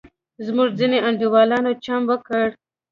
زموږ 0.45 0.69
ځینې 0.79 0.97
انډیوالان 1.07 1.65
چم 1.83 2.01
وکړ. 2.09 2.45